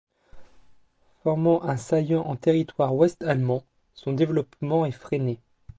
Formant 1.21 1.63
un 1.63 1.77
saillant 1.77 2.25
en 2.25 2.35
territoire 2.35 2.95
ouest-allemand, 2.95 3.63
son 3.93 4.13
développement 4.13 4.87
est 4.87 4.91
freiné. 4.91 5.37